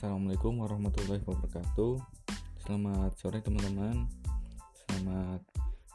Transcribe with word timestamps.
Assalamualaikum 0.00 0.64
warahmatullahi 0.64 1.20
wabarakatuh. 1.28 2.00
Selamat 2.64 3.12
sore 3.20 3.44
teman-teman. 3.44 4.08
Selamat 4.72 5.44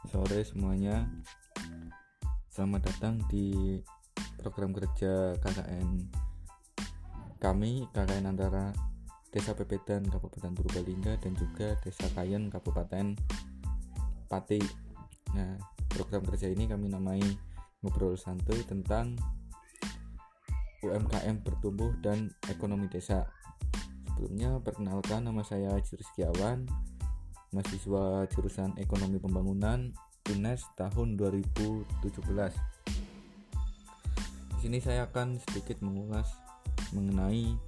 sore 0.06 0.46
semuanya. 0.46 1.10
Selamat 2.46 2.86
datang 2.86 3.18
di 3.26 3.82
program 4.38 4.70
kerja 4.70 5.34
KKN 5.42 6.06
Kami 7.42 7.90
KKN 7.90 8.30
antara 8.30 8.70
Desa 9.34 9.58
Pepedan 9.58 10.06
Kabupaten 10.06 10.54
Purbalingga 10.54 11.18
dan 11.18 11.34
juga 11.34 11.74
Desa 11.82 12.06
Kayen 12.14 12.46
Kabupaten 12.46 13.18
Pati. 14.30 14.62
Nah 15.34 15.58
program 15.90 16.22
kerja 16.22 16.46
ini 16.46 16.70
kami 16.70 16.94
namai 16.94 17.26
Ngobrol 17.82 18.14
Santuy 18.14 18.62
tentang 18.70 19.18
UMKM 20.86 21.42
bertumbuh 21.42 21.90
dan 21.98 22.30
ekonomi 22.46 22.86
desa 22.86 23.26
Sebelumnya 24.16 24.56
perkenalkan 24.64 25.28
nama 25.28 25.44
saya 25.44 25.76
Rizkiawan 25.76 26.64
mahasiswa 27.52 28.24
jurusan 28.32 28.72
Ekonomi 28.80 29.20
Pembangunan 29.20 29.92
UNES 30.32 30.64
tahun 30.72 31.20
2017. 31.20 32.16
Di 34.56 34.56
sini 34.56 34.80
saya 34.80 35.04
akan 35.04 35.36
sedikit 35.36 35.84
mengulas 35.84 36.32
mengenai 36.96 37.60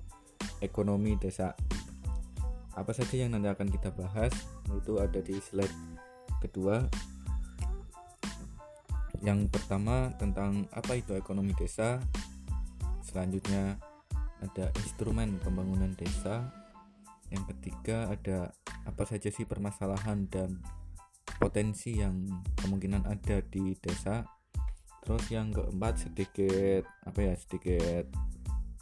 ekonomi 0.64 1.20
desa. 1.20 1.52
Apa 2.72 2.96
saja 2.96 3.28
yang 3.28 3.36
nanti 3.36 3.52
akan 3.52 3.68
kita 3.68 3.92
bahas 3.92 4.32
itu 4.72 4.96
ada 5.04 5.20
di 5.20 5.36
slide 5.44 5.76
kedua. 6.40 6.80
Yang 9.20 9.52
pertama 9.52 10.16
tentang 10.16 10.64
apa 10.72 10.96
itu 10.96 11.12
ekonomi 11.12 11.52
desa. 11.52 12.00
Selanjutnya 13.04 13.76
ada 14.42 14.70
instrumen 14.82 15.38
pembangunan 15.42 15.92
desa. 15.94 16.50
Yang 17.28 17.56
ketiga 17.56 18.08
ada 18.08 18.52
apa 18.88 19.04
saja 19.04 19.28
sih 19.28 19.44
permasalahan 19.44 20.28
dan 20.32 20.62
potensi 21.36 22.00
yang 22.00 22.24
kemungkinan 22.58 23.04
ada 23.04 23.44
di 23.44 23.76
desa. 23.78 24.24
Terus 25.04 25.24
yang 25.32 25.54
keempat 25.54 26.08
sedikit 26.08 26.84
apa 27.06 27.32
ya 27.32 27.34
sedikit 27.36 28.08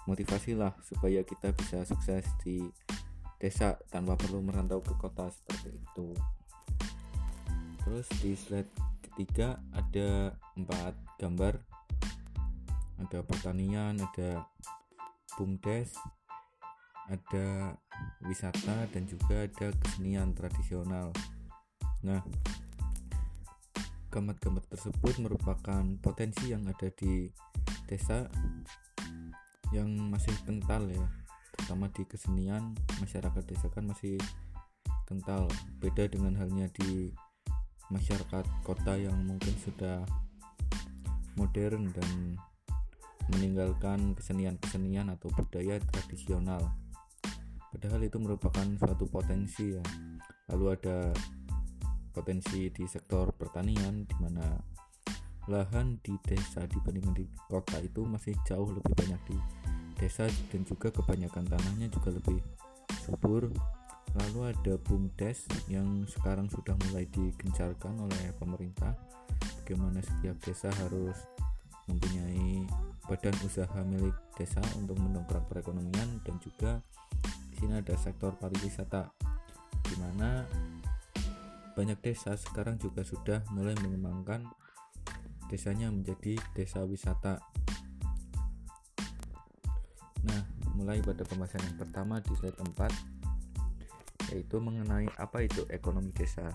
motivasi 0.06 0.54
lah 0.54 0.72
supaya 0.86 1.26
kita 1.26 1.50
bisa 1.52 1.82
sukses 1.82 2.24
di 2.42 2.62
desa 3.36 3.76
tanpa 3.92 4.16
perlu 4.16 4.40
merantau 4.40 4.80
ke 4.80 4.94
kota 4.96 5.28
seperti 5.28 5.76
itu. 5.76 6.08
Terus 7.84 8.06
di 8.18 8.32
slide 8.34 8.72
ketiga 9.04 9.60
ada 9.70 10.34
empat 10.58 10.94
gambar. 11.20 11.54
Ada 12.96 13.20
pertanian 13.22 14.00
ada 14.00 14.48
bumdes 15.36 15.94
ada 17.06 17.78
wisata 18.26 18.90
dan 18.90 19.06
juga 19.06 19.46
ada 19.46 19.70
kesenian 19.78 20.34
tradisional. 20.34 21.14
Nah 22.02 22.20
gambar-gambar 24.10 24.64
tersebut 24.72 25.14
merupakan 25.20 25.84
potensi 26.00 26.50
yang 26.50 26.64
ada 26.66 26.88
di 26.96 27.28
desa 27.86 28.26
yang 29.70 29.92
masih 30.10 30.34
kental 30.42 30.88
ya. 30.90 31.06
Terutama 31.54 31.92
di 31.92 32.02
kesenian 32.08 32.74
masyarakat 32.98 33.42
desa 33.46 33.68
kan 33.70 33.86
masih 33.86 34.18
kental. 35.06 35.46
Beda 35.78 36.10
dengan 36.10 36.34
halnya 36.34 36.66
di 36.74 37.14
masyarakat 37.92 38.44
kota 38.66 38.98
yang 38.98 39.14
mungkin 39.22 39.54
sudah 39.62 40.02
modern 41.38 41.92
dan 41.94 42.40
meninggalkan 43.34 44.14
kesenian-kesenian 44.14 45.10
atau 45.10 45.32
budaya 45.34 45.82
tradisional. 45.90 46.62
Padahal 47.74 48.00
itu 48.06 48.16
merupakan 48.22 48.66
suatu 48.78 49.04
potensi 49.10 49.74
ya. 49.74 49.84
Lalu 50.52 50.64
ada 50.78 51.10
potensi 52.14 52.72
di 52.72 52.88
sektor 52.88 53.34
pertanian 53.36 54.08
di 54.08 54.16
mana 54.16 54.56
lahan 55.46 56.00
di 56.02 56.16
desa 56.24 56.64
dibandingkan 56.66 57.14
di 57.14 57.28
kota 57.46 57.78
itu 57.78 58.02
masih 58.02 58.34
jauh 58.48 58.66
lebih 58.72 58.94
banyak 58.96 59.20
di 59.30 59.38
desa 60.00 60.26
dan 60.50 60.64
juga 60.66 60.88
kebanyakan 60.90 61.44
tanahnya 61.46 61.86
juga 61.92 62.16
lebih 62.16 62.40
subur. 63.04 63.52
Lalu 64.16 64.56
ada 64.56 64.80
bumdes 64.80 65.44
yang 65.68 66.08
sekarang 66.08 66.48
sudah 66.48 66.72
mulai 66.88 67.04
digencarkan 67.12 68.00
oleh 68.00 68.32
pemerintah 68.40 68.96
bagaimana 69.60 70.00
setiap 70.00 70.40
desa 70.40 70.72
harus 70.72 71.20
mempunyai 71.84 72.64
badan 73.06 73.34
usaha 73.46 73.78
milik 73.86 74.14
desa 74.34 74.58
untuk 74.78 74.98
mendongkrak 74.98 75.46
perekonomian 75.46 76.20
dan 76.26 76.36
juga 76.42 76.82
di 77.54 77.62
sini 77.62 77.78
ada 77.78 77.94
sektor 77.94 78.34
pariwisata 78.34 79.08
di 79.86 79.94
mana 80.02 80.42
banyak 81.78 81.98
desa 82.02 82.34
sekarang 82.34 82.80
juga 82.82 83.06
sudah 83.06 83.46
mulai 83.54 83.78
mengembangkan 83.78 84.42
desanya 85.46 85.92
menjadi 85.92 86.34
desa 86.56 86.82
wisata. 86.82 87.38
Nah, 90.26 90.42
mulai 90.74 90.98
pada 91.04 91.22
pembahasan 91.22 91.62
yang 91.62 91.78
pertama 91.78 92.18
di 92.18 92.34
slide 92.34 92.58
4 92.58 94.34
yaitu 94.34 94.58
mengenai 94.58 95.06
apa 95.22 95.46
itu 95.46 95.62
ekonomi 95.70 96.10
desa. 96.10 96.50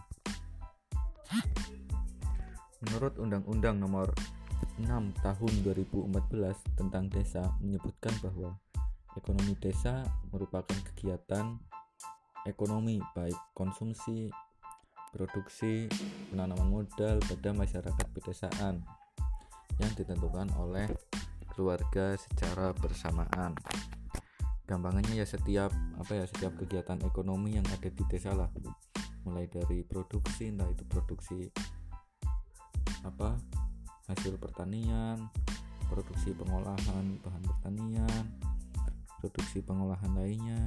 Menurut 2.84 3.16
Undang-Undang 3.22 3.80
Nomor 3.80 4.12
6 4.80 4.88
tahun 5.20 5.54
2014 5.68 6.80
tentang 6.80 7.12
desa 7.12 7.44
menyebutkan 7.60 8.14
bahwa 8.24 8.56
ekonomi 9.20 9.58
desa 9.60 10.08
merupakan 10.32 10.78
kegiatan 10.94 11.60
ekonomi 12.48 12.98
baik 13.12 13.38
konsumsi, 13.54 14.32
produksi, 15.12 15.92
penanaman 16.32 16.72
modal 16.72 17.20
pada 17.20 17.50
masyarakat 17.52 18.08
pedesaan 18.16 18.82
yang 19.78 19.92
ditentukan 20.00 20.48
oleh 20.58 20.88
keluarga 21.52 22.16
secara 22.16 22.72
bersamaan. 22.72 23.54
Gampangannya 24.66 25.20
ya 25.20 25.28
setiap 25.28 25.76
apa 26.00 26.24
ya 26.24 26.26
setiap 26.26 26.56
kegiatan 26.56 27.04
ekonomi 27.04 27.60
yang 27.60 27.68
ada 27.68 27.92
di 27.92 28.04
desa 28.08 28.32
lah. 28.32 28.48
Mulai 29.28 29.52
dari 29.52 29.84
produksi 29.84 30.50
entah 30.50 30.66
itu 30.72 30.88
produksi 30.88 31.52
apa 33.04 33.36
hasil 34.12 34.36
pertanian, 34.38 35.32
produksi 35.88 36.36
pengolahan 36.36 37.06
bahan 37.24 37.44
pertanian, 37.44 38.24
produksi 39.20 39.64
pengolahan 39.64 40.12
lainnya, 40.16 40.64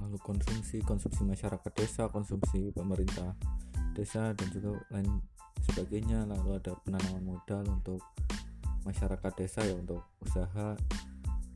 lalu 0.00 0.16
konsumsi 0.24 0.80
konsumsi 0.80 1.24
masyarakat 1.24 1.72
desa, 1.76 2.08
konsumsi 2.08 2.72
pemerintah 2.72 3.36
desa 3.92 4.32
dan 4.32 4.48
juga 4.54 4.78
lain 4.94 5.20
sebagainya. 5.68 6.24
Lalu 6.24 6.62
ada 6.62 6.72
penanaman 6.80 7.24
modal 7.24 7.66
untuk 7.68 8.00
masyarakat 8.86 9.32
desa 9.36 9.60
ya 9.66 9.74
untuk 9.76 10.06
usaha 10.22 10.78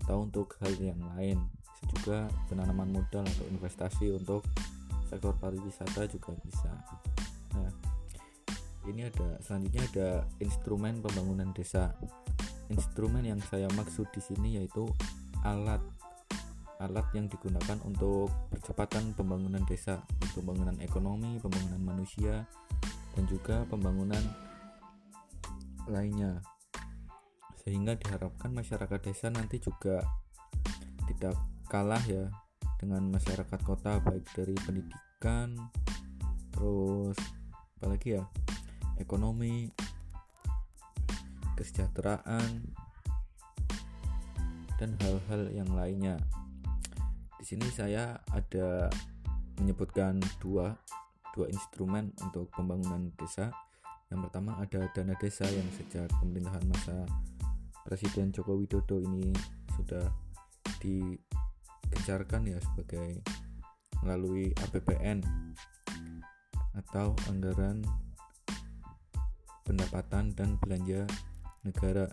atau 0.05 0.17
untuk 0.27 0.59
hal 0.61 0.75
yang 0.77 1.01
lain. 1.17 1.39
Bisa 1.63 1.85
juga 1.97 2.19
penanaman 2.51 2.91
modal 2.91 3.25
atau 3.25 3.47
investasi 3.49 4.13
untuk 4.13 4.43
sektor 5.07 5.33
pariwisata 5.39 6.09
juga 6.11 6.35
bisa. 6.43 6.73
Ini 8.83 9.09
ada 9.09 9.39
selanjutnya 9.39 9.83
ada 9.95 10.09
instrumen 10.43 10.99
pembangunan 10.99 11.55
desa. 11.55 11.95
Instrumen 12.67 13.23
yang 13.23 13.39
saya 13.47 13.71
maksud 13.79 14.11
di 14.11 14.19
sini 14.19 14.59
yaitu 14.59 14.89
alat. 15.47 15.79
Alat 16.83 17.07
yang 17.15 17.31
digunakan 17.31 17.79
untuk 17.87 18.27
percepatan 18.51 19.15
pembangunan 19.15 19.63
desa 19.63 20.03
pembangunan 20.35 20.75
ekonomi 20.83 21.39
pembangunan 21.39 21.79
manusia 21.79 22.43
dan 23.15 23.25
juga 23.31 23.63
pembangunan 23.71 24.23
lainnya. 25.87 26.43
Sehingga 27.63 27.95
diharapkan 27.95 28.51
masyarakat 28.51 28.99
desa 28.99 29.31
nanti 29.31 29.63
juga 29.63 30.03
tidak 31.07 31.39
kalah 31.71 32.03
ya 32.11 32.27
dengan 32.83 33.15
masyarakat 33.15 33.61
kota 33.63 34.03
baik 34.03 34.27
dari 34.35 34.59
pendidikan 34.59 35.55
terus 36.51 37.15
apalagi 37.79 38.19
ya 38.19 38.23
ekonomi, 39.03 39.67
kesejahteraan, 41.59 42.71
dan 44.79 44.91
hal-hal 45.03 45.43
yang 45.51 45.71
lainnya. 45.75 46.17
Di 47.39 47.45
sini 47.45 47.67
saya 47.75 48.19
ada 48.31 48.87
menyebutkan 49.59 50.23
dua 50.39 50.79
dua 51.35 51.47
instrumen 51.51 52.15
untuk 52.23 52.51
pembangunan 52.55 53.11
desa. 53.19 53.51
Yang 54.11 54.29
pertama 54.29 54.59
ada 54.61 54.87
dana 54.93 55.15
desa 55.17 55.47
yang 55.49 55.67
sejak 55.75 56.07
pemerintahan 56.21 56.65
masa 56.69 56.97
Presiden 57.83 58.31
Joko 58.31 58.55
Widodo 58.61 59.01
ini 59.03 59.33
sudah 59.75 60.07
digencarkan 60.79 62.47
ya 62.47 62.59
sebagai 62.63 63.23
melalui 64.03 64.51
APBN 64.67 65.23
atau 66.79 67.15
anggaran 67.31 67.83
pendapatan 69.63 70.35
dan 70.35 70.59
belanja 70.59 71.07
negara. 71.63 72.07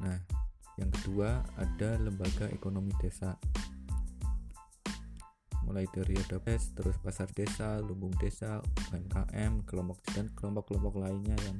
Nah, 0.00 0.18
yang 0.76 0.92
kedua 1.00 1.40
ada 1.56 1.96
lembaga 1.96 2.48
ekonomi 2.52 2.92
desa 3.00 3.36
mulai 5.66 5.82
dari 5.90 6.14
ada 6.14 6.38
PES, 6.38 6.78
terus 6.78 6.94
pasar 7.02 7.26
desa, 7.34 7.82
lumbung 7.82 8.14
desa, 8.22 8.62
UMKM, 8.94 9.66
kelompok 9.66 9.98
dan 10.14 10.30
kelompok-kelompok 10.38 10.94
lainnya 11.02 11.34
yang 11.42 11.58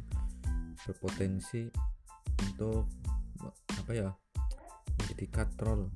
berpotensi 0.87 1.66
untuk 2.38 2.87
apa 3.75 3.93
ya 3.93 4.08
menjadi 5.02 5.26
katrol 5.28 5.90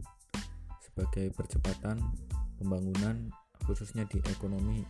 sebagai 0.82 1.30
percepatan 1.30 2.02
pembangunan 2.58 3.30
khususnya 3.64 4.02
di 4.10 4.18
ekonomi 4.26 4.82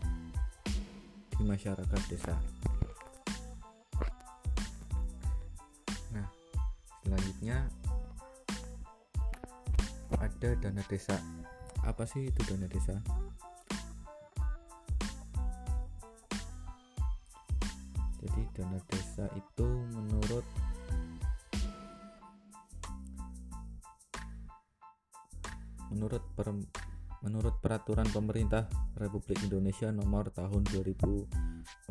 di 1.37 1.43
masyarakat 1.45 2.01
desa. 2.09 2.41
Selanjutnya 7.41 7.73
ada 10.21 10.53
dana 10.61 10.85
desa. 10.85 11.17
Apa 11.89 12.05
sih 12.05 12.29
itu 12.29 12.41
dana 12.45 12.69
desa? 12.69 13.01
Jadi 18.21 18.43
dana 18.53 18.77
desa 18.93 19.25
itu 19.33 19.69
menurut 19.97 20.45
menurut 25.89 26.21
per, 26.37 26.53
menurut 27.25 27.57
peraturan 27.65 28.05
pemerintah 28.13 28.69
Republik 29.01 29.41
Indonesia 29.49 29.89
nomor 29.89 30.29
tahun 30.29 30.69
2014 30.69 31.89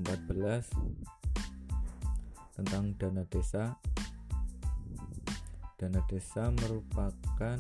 tentang 2.54 2.94
dana 3.02 3.26
desa 3.26 3.74
dana 5.80 6.04
desa 6.12 6.52
merupakan 6.52 7.58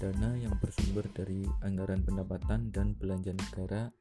dana 0.00 0.30
yang 0.40 0.56
bersumber 0.56 1.04
dari 1.12 1.44
anggaran 1.60 2.00
pendapatan 2.00 2.72
dan 2.72 2.96
belanja 2.96 3.36
negara 3.36 3.92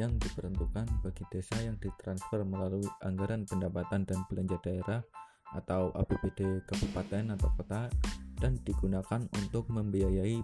yang 0.00 0.16
diperuntukkan 0.16 0.88
bagi 1.04 1.28
desa 1.28 1.60
yang 1.60 1.76
ditransfer 1.76 2.40
melalui 2.48 2.88
anggaran 3.04 3.44
pendapatan 3.44 4.08
dan 4.08 4.24
belanja 4.32 4.56
daerah 4.64 5.04
atau 5.52 5.92
APBD 5.92 6.64
kabupaten 6.64 7.36
atau 7.36 7.52
kota 7.58 7.92
dan 8.40 8.56
digunakan 8.64 9.20
untuk 9.36 9.68
membiayai 9.68 10.40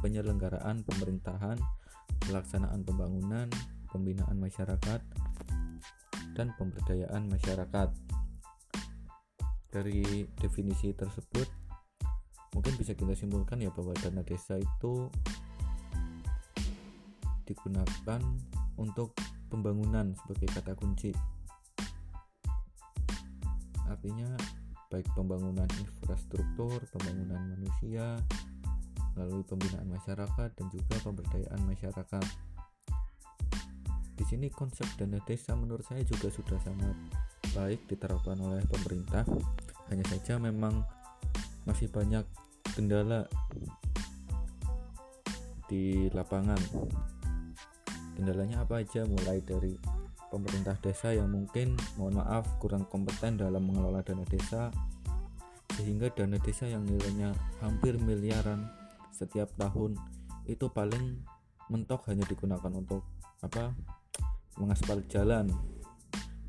penyelenggaraan 0.00 0.80
pemerintahan, 0.88 1.60
pelaksanaan 2.24 2.80
pembangunan, 2.86 3.52
pembinaan 3.92 4.40
masyarakat, 4.40 5.04
dan 6.32 6.48
pemberdayaan 6.56 7.28
masyarakat. 7.28 8.15
Dari 9.68 10.24
definisi 10.40 10.94
tersebut, 10.96 11.48
mungkin 12.56 12.72
bisa 12.80 12.96
kita 12.96 13.12
simpulkan 13.12 13.60
ya 13.60 13.68
bahwa 13.74 13.92
dana 13.98 14.24
desa 14.24 14.56
itu 14.56 15.10
digunakan 17.46 18.20
untuk 18.80 19.14
pembangunan 19.46 20.10
sebagai 20.18 20.50
kata 20.50 20.74
kunci 20.74 21.14
artinya 23.86 24.34
baik 24.90 25.06
pembangunan 25.14 25.66
infrastruktur, 25.78 26.78
pembangunan 26.90 27.38
manusia, 27.54 28.18
melalui 29.16 29.42
pembinaan 29.42 29.88
masyarakat 29.88 30.50
dan 30.52 30.66
juga 30.70 30.94
pemberdayaan 31.02 31.60
masyarakat. 31.64 32.26
Di 34.16 34.24
sini 34.24 34.48
konsep 34.52 34.86
dana 35.00 35.18
desa 35.24 35.56
menurut 35.56 35.84
saya 35.84 36.04
juga 36.06 36.30
sudah 36.30 36.60
sangat 36.62 36.96
baik 37.56 37.88
diterapkan 37.88 38.36
oleh 38.44 38.60
pemerintah. 38.68 39.24
Hanya 39.88 40.04
saja 40.12 40.36
memang 40.36 40.84
masih 41.64 41.88
banyak 41.88 42.28
kendala 42.76 43.24
di 45.72 46.12
lapangan. 46.12 46.60
Kendalanya 48.12 48.60
apa 48.68 48.84
aja? 48.84 49.08
Mulai 49.08 49.40
dari 49.40 49.72
pemerintah 50.28 50.76
desa 50.84 51.16
yang 51.16 51.32
mungkin 51.32 51.80
mohon 51.96 52.20
maaf 52.20 52.44
kurang 52.60 52.84
kompeten 52.92 53.40
dalam 53.40 53.64
mengelola 53.64 54.04
dana 54.04 54.26
desa 54.28 54.68
sehingga 55.76 56.08
dana 56.12 56.40
desa 56.40 56.68
yang 56.68 56.84
nilainya 56.84 57.36
hampir 57.60 57.96
miliaran 58.00 58.64
setiap 59.12 59.48
tahun 59.60 59.96
itu 60.48 60.68
paling 60.72 61.20
mentok 61.68 62.08
hanya 62.12 62.24
digunakan 62.28 62.72
untuk 62.72 63.04
apa? 63.42 63.72
Mengaspal 64.56 65.04
jalan. 65.08 65.52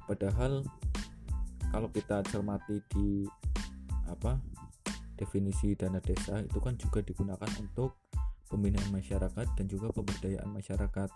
Padahal 0.08 0.64
kalau 1.72 1.90
kita 1.92 2.24
cermati 2.28 2.80
di 2.92 3.28
apa 4.08 4.40
definisi 5.18 5.74
dana 5.76 6.00
desa 6.00 6.40
itu 6.40 6.62
kan 6.62 6.78
juga 6.80 7.04
digunakan 7.04 7.50
untuk 7.60 7.98
pembinaan 8.48 8.88
masyarakat 8.94 9.48
dan 9.58 9.66
juga 9.68 9.92
pemberdayaan 9.92 10.48
masyarakat. 10.54 11.10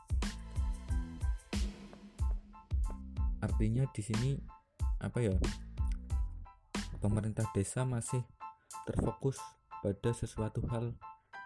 Artinya 3.42 3.88
di 3.90 4.02
sini 4.04 4.30
apa 5.02 5.20
ya? 5.24 5.36
Pemerintah 7.02 7.50
desa 7.58 7.82
masih 7.82 8.22
terfokus 8.86 9.42
pada 9.82 10.14
sesuatu 10.14 10.62
hal 10.70 10.94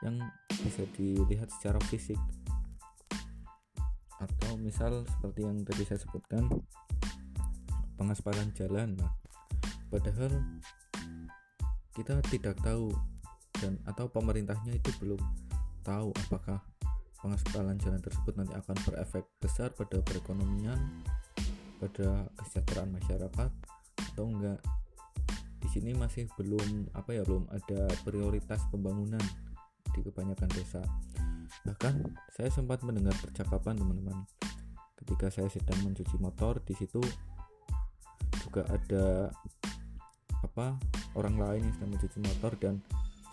yang 0.03 0.19
bisa 0.51 0.83
dilihat 0.99 1.47
secara 1.47 1.79
fisik 1.87 2.19
atau 4.19 4.55
misal 4.59 5.07
seperti 5.07 5.47
yang 5.47 5.63
tadi 5.63 5.83
saya 5.87 5.99
sebutkan 5.99 6.47
pengaspalan 7.95 8.51
jalan. 8.55 8.95
Nah 8.99 9.11
padahal 9.89 10.31
kita 11.95 12.19
tidak 12.27 12.59
tahu 12.59 12.91
dan 13.63 13.79
atau 13.87 14.11
pemerintahnya 14.11 14.75
itu 14.75 14.91
belum 14.99 15.21
tahu 15.87 16.11
apakah 16.27 16.59
pengaspalan 17.23 17.79
jalan 17.79 18.01
tersebut 18.03 18.35
nanti 18.35 18.53
akan 18.53 18.77
berefek 18.83 19.25
besar 19.39 19.71
pada 19.71 20.03
perekonomian 20.03 20.77
pada 21.79 22.27
kesejahteraan 22.39 22.91
masyarakat 22.95 23.51
atau 24.11 24.25
enggak. 24.31 24.59
Di 25.59 25.67
sini 25.71 25.97
masih 25.97 26.29
belum 26.37 26.93
apa 26.93 27.15
ya 27.15 27.25
belum 27.25 27.49
ada 27.49 27.89
prioritas 28.05 28.61
pembangunan 28.69 29.21
di 29.91 29.99
kebanyakan 30.03 30.49
desa. 30.53 30.83
Bahkan 31.65 31.95
saya 32.35 32.49
sempat 32.51 32.83
mendengar 32.85 33.15
percakapan 33.19 33.79
teman-teman 33.79 34.27
ketika 35.03 35.29
saya 35.29 35.49
sedang 35.51 35.81
mencuci 35.85 36.15
motor 36.17 36.61
di 36.63 36.73
situ 36.73 37.01
juga 38.55 38.71
ada 38.71 39.35
apa 40.47 40.79
orang 41.19 41.35
lain 41.35 41.67
yang 41.67 41.75
sedang 41.75 41.91
mencuci 41.91 42.23
motor 42.23 42.55
dan 42.55 42.79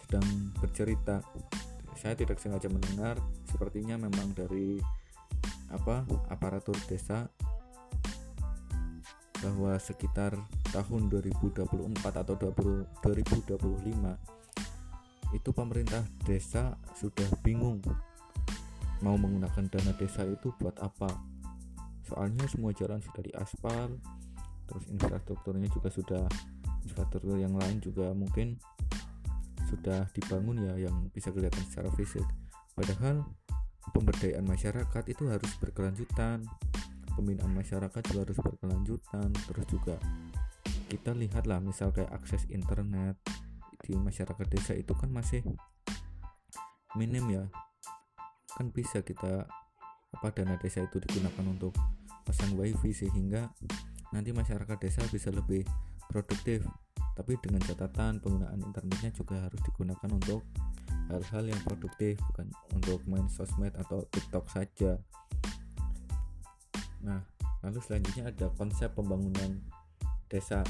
sedang 0.02 0.26
bercerita. 0.59 1.23
Saya 1.95 2.19
tidak 2.19 2.43
sengaja 2.43 2.67
mendengar 2.67 3.23
sepertinya 3.47 4.02
memang 4.02 4.35
dari 4.35 4.83
apa 5.71 6.02
aparatur 6.26 6.75
desa 6.91 7.31
bahwa 9.38 9.79
sekitar 9.79 10.35
tahun 10.75 11.07
2024 11.07 11.71
atau 12.02 12.35
20, 12.35 13.07
2025 13.07 15.38
itu 15.38 15.50
pemerintah 15.55 16.02
desa 16.26 16.75
sudah 16.99 17.31
bingung 17.47 17.79
mau 19.07 19.14
menggunakan 19.14 19.71
dana 19.71 19.95
desa 19.95 20.26
itu 20.26 20.50
buat 20.59 20.83
apa. 20.83 21.14
Soalnya 22.11 22.43
semua 22.50 22.75
jalan 22.75 22.99
sudah 22.99 23.23
diaspal 23.23 24.02
terus 24.73 24.88
infrastrukturnya 24.88 25.69
juga 25.69 25.93
sudah 25.93 26.25
infrastruktur 26.88 27.37
yang 27.37 27.52
lain 27.52 27.76
juga 27.85 28.17
mungkin 28.17 28.57
sudah 29.69 30.09
dibangun 30.17 30.64
ya 30.64 30.88
yang 30.88 31.12
bisa 31.12 31.29
kelihatan 31.29 31.61
secara 31.69 31.93
fisik. 31.93 32.25
Padahal 32.73 33.25
pemberdayaan 33.93 34.49
masyarakat 34.49 35.05
itu 35.12 35.29
harus 35.29 35.52
berkelanjutan 35.61 36.49
pembinaan 37.12 37.52
masyarakat 37.52 38.00
juga 38.09 38.21
harus 38.25 38.38
berkelanjutan. 38.41 39.29
Terus 39.33 39.67
juga 39.69 39.97
kita 40.88 41.12
lihatlah 41.12 41.61
misal 41.61 41.93
kayak 41.93 42.12
akses 42.12 42.49
internet 42.49 43.17
di 43.85 43.97
masyarakat 43.97 44.47
desa 44.49 44.73
itu 44.73 44.97
kan 44.97 45.12
masih 45.12 45.45
minim 46.97 47.29
ya. 47.29 47.45
Kan 48.57 48.73
bisa 48.73 49.05
kita 49.05 49.49
apa 50.12 50.29
dana 50.37 50.61
desa 50.61 50.85
itu 50.85 51.00
digunakan 51.00 51.45
untuk 51.49 51.73
pasang 52.29 52.52
wifi 52.57 52.93
sehingga 52.93 53.49
nanti 54.12 54.31
masyarakat 54.31 54.76
desa 54.78 55.02
bisa 55.09 55.33
lebih 55.33 55.64
produktif. 56.09 56.64
Tapi 57.12 57.37
dengan 57.40 57.61
catatan 57.61 58.21
penggunaan 58.25 58.61
internetnya 58.61 59.12
juga 59.12 59.37
harus 59.45 59.61
digunakan 59.64 60.09
untuk 60.09 60.40
hal-hal 61.12 61.45
yang 61.45 61.61
produktif 61.64 62.16
bukan 62.33 62.49
untuk 62.73 63.04
main 63.04 63.28
sosmed 63.28 63.76
atau 63.76 64.04
tiktok 64.09 64.49
saja. 64.49 64.97
Nah 67.04 67.21
lalu 67.61 67.78
selanjutnya 67.85 68.33
ada 68.33 68.49
konsep 68.57 68.92
pembangunan 68.97 69.61
desa. 70.28 70.64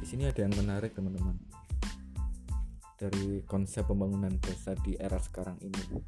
Di 0.00 0.06
sini 0.08 0.24
ada 0.24 0.40
yang 0.40 0.56
menarik 0.56 0.96
teman-teman. 0.96 1.36
Dari 2.98 3.44
konsep 3.44 3.84
pembangunan 3.84 4.32
desa 4.40 4.72
di 4.80 4.96
era 4.96 5.20
sekarang 5.20 5.60
ini. 5.60 6.00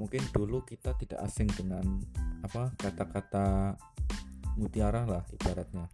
Mungkin 0.00 0.24
dulu 0.32 0.64
kita 0.64 0.96
tidak 0.96 1.20
asing 1.20 1.52
dengan 1.52 1.84
apa 2.42 2.72
kata-kata 2.80 3.76
mutiara 4.56 5.04
lah 5.08 5.24
ibaratnya. 5.32 5.88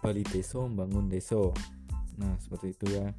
Bali 0.00 0.22
Deso 0.22 0.68
membangun 0.70 1.10
deso. 1.10 1.50
Nah 2.20 2.36
seperti 2.38 2.76
itu 2.76 2.86
ya. 2.94 3.10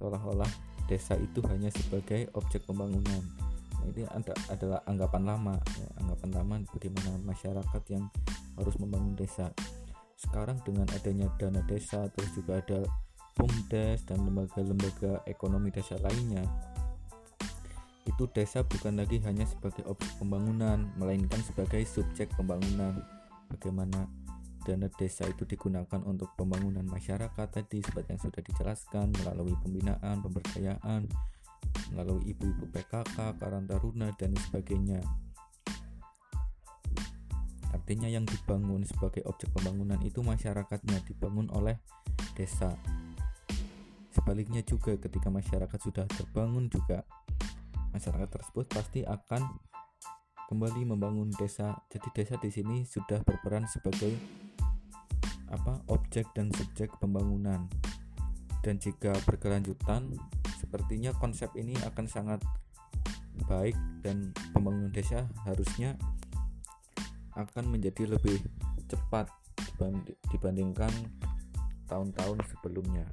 Seolah-olah 0.00 0.50
desa 0.90 1.16
itu 1.16 1.40
hanya 1.48 1.70
sebagai 1.72 2.28
objek 2.36 2.66
pembangunan. 2.68 3.22
Nah, 3.80 3.86
ini 3.92 4.04
ada, 4.08 4.32
adalah 4.52 4.80
anggapan 4.84 5.22
lama 5.24 5.56
ya, 5.80 5.88
anggapan 6.00 6.30
lama 6.34 6.54
bagaimana 6.72 7.10
masyarakat 7.24 7.82
yang 7.92 8.04
harus 8.58 8.74
membangun 8.80 9.16
desa. 9.16 9.48
Sekarang 10.18 10.60
dengan 10.64 10.88
adanya 10.92 11.28
dana 11.36 11.60
desa 11.64 12.08
terus 12.12 12.32
juga 12.36 12.60
ada 12.60 12.80
BUMDes 13.34 14.06
dan 14.06 14.22
lembaga-lembaga 14.24 15.26
ekonomi 15.26 15.74
desa 15.74 15.98
lainnya 15.98 16.46
itu 18.14 18.30
desa 18.30 18.62
bukan 18.62 19.02
lagi 19.02 19.18
hanya 19.26 19.42
sebagai 19.42 19.82
objek 19.90 20.14
pembangunan 20.22 20.86
melainkan 20.94 21.42
sebagai 21.42 21.82
subjek 21.82 22.30
pembangunan 22.38 23.02
bagaimana 23.50 24.06
dana 24.62 24.86
desa 24.86 25.26
itu 25.26 25.42
digunakan 25.42 25.98
untuk 26.06 26.30
pembangunan 26.38 26.86
masyarakat 26.86 27.46
tadi 27.50 27.82
seperti 27.82 28.14
yang 28.14 28.22
sudah 28.22 28.40
dijelaskan 28.46 29.10
melalui 29.18 29.58
pembinaan, 29.60 30.22
pemberdayaan, 30.22 31.10
melalui 31.90 32.30
ibu-ibu 32.30 32.70
PKK, 32.70 33.34
Karang 33.34 33.66
Taruna 33.66 34.14
dan 34.14 34.30
sebagainya. 34.46 35.02
Artinya 37.74 38.06
yang 38.06 38.24
dibangun 38.24 38.86
sebagai 38.86 39.26
objek 39.26 39.50
pembangunan 39.52 39.98
itu 40.06 40.22
masyarakatnya 40.22 41.02
dibangun 41.02 41.50
oleh 41.50 41.82
desa. 42.38 42.78
Sebaliknya 44.14 44.62
juga 44.62 44.94
ketika 44.94 45.28
masyarakat 45.28 45.78
sudah 45.82 46.06
terbangun 46.06 46.70
juga 46.70 47.02
masyarakat 47.94 48.28
tersebut 48.28 48.66
pasti 48.68 49.00
akan 49.06 49.46
kembali 50.50 50.82
membangun 50.90 51.30
desa. 51.38 51.78
Jadi 51.88 52.08
desa 52.10 52.34
di 52.36 52.50
sini 52.50 52.82
sudah 52.82 53.22
berperan 53.22 53.64
sebagai 53.70 54.12
apa 55.48 55.78
objek 55.86 56.26
dan 56.34 56.50
subjek 56.50 56.90
pembangunan 56.98 57.70
dan 58.64 58.80
jika 58.80 59.12
berkelanjutan 59.28 60.16
sepertinya 60.56 61.12
konsep 61.20 61.52
ini 61.54 61.76
akan 61.84 62.08
sangat 62.08 62.40
baik 63.44 63.76
dan 64.00 64.32
pembangunan 64.56 64.88
desa 64.88 65.28
harusnya 65.44 66.00
akan 67.36 67.76
menjadi 67.76 68.08
lebih 68.08 68.40
cepat 68.88 69.28
dibandingkan 70.32 70.90
tahun-tahun 71.90 72.40
sebelumnya. 72.48 73.04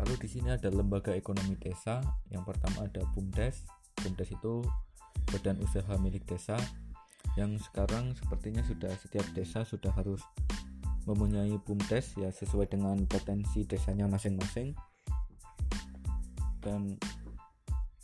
Lalu 0.00 0.14
di 0.16 0.28
sini 0.32 0.48
ada 0.48 0.72
lembaga 0.72 1.12
ekonomi 1.12 1.60
desa. 1.60 2.00
Yang 2.32 2.56
pertama 2.56 2.88
ada 2.88 3.04
BUMDes. 3.12 3.68
BUMDes 4.00 4.32
itu 4.32 4.64
badan 5.28 5.60
usaha 5.60 5.94
milik 6.00 6.24
desa 6.26 6.56
yang 7.38 7.54
sekarang 7.62 8.10
sepertinya 8.18 8.64
sudah 8.66 8.90
setiap 8.98 9.26
desa 9.36 9.62
sudah 9.62 9.94
harus 9.94 10.24
mempunyai 11.06 11.54
bumdes 11.62 12.18
ya 12.18 12.28
sesuai 12.28 12.68
dengan 12.68 12.98
potensi 13.06 13.64
desanya 13.64 14.10
masing-masing 14.10 14.74
dan 16.60 16.98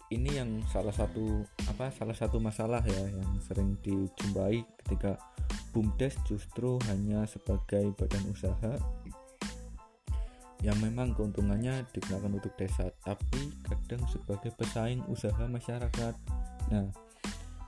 ini 0.09 0.39
yang 0.39 0.63
salah 0.71 0.95
satu 0.95 1.43
apa 1.67 1.91
salah 1.91 2.15
satu 2.15 2.39
masalah 2.39 2.81
ya 2.87 3.03
yang 3.11 3.31
sering 3.43 3.75
dijumpai 3.83 4.63
ketika 4.87 5.19
bumdes 5.75 6.15
justru 6.25 6.79
hanya 6.89 7.27
sebagai 7.27 7.93
badan 7.99 8.25
usaha 8.31 8.79
yang 10.65 10.77
memang 10.81 11.13
keuntungannya 11.13 11.85
digunakan 11.93 12.33
untuk 12.33 12.53
desa 12.57 12.89
tapi 13.05 13.53
kadang 13.67 14.03
sebagai 14.09 14.53
pesaing 14.57 15.05
usaha 15.11 15.45
masyarakat. 15.45 16.15
Nah 16.73 16.87